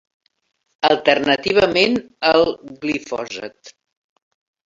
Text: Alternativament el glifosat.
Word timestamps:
Alternativament 0.87 1.99
el 2.31 2.47
glifosat. 2.87 3.73